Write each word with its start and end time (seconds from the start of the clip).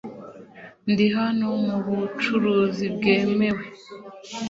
Ndi 0.91 1.05
hano 1.17 1.47
mubucuruzi 1.65 2.85
bwemewe. 2.95 3.63